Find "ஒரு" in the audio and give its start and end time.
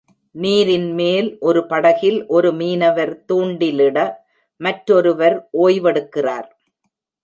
1.39-1.61, 2.27-2.51